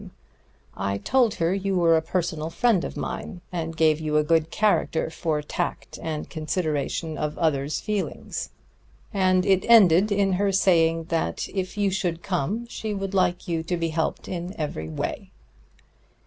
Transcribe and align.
Then 0.01 0.11
I 0.75 0.97
told 0.97 1.35
her 1.35 1.53
you 1.53 1.75
were 1.75 1.95
a 1.95 2.01
personal 2.01 2.49
friend 2.49 2.83
of 2.83 2.97
mine, 2.97 3.41
and 3.51 3.77
gave 3.77 3.99
you 3.99 4.17
a 4.17 4.23
good 4.23 4.49
character 4.49 5.11
for 5.11 5.43
tact 5.43 5.99
and 6.01 6.27
consideration 6.27 7.19
of 7.19 7.37
others' 7.37 7.79
feelings; 7.79 8.49
and 9.13 9.45
it 9.45 9.63
ended 9.69 10.11
in 10.11 10.33
her 10.41 10.51
saying 10.51 11.03
that 11.09 11.47
if 11.49 11.77
you 11.77 11.91
should 11.91 12.23
come, 12.23 12.65
she 12.67 12.95
would 12.95 13.13
like 13.13 13.47
you 13.47 13.61
to 13.61 13.77
be 13.77 13.89
helped 13.89 14.27
in 14.27 14.55
every 14.59 14.89
way." 14.89 15.29